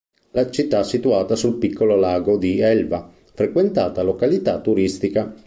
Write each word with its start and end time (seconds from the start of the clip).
La 0.31 0.49
città 0.49 0.81
situata 0.83 1.35
sul 1.35 1.57
piccolo 1.59 1.95
lago 1.95 2.35
di 2.39 2.59
Elva, 2.59 3.07
frequentata 3.33 4.01
località 4.01 4.59
turistica. 4.59 5.31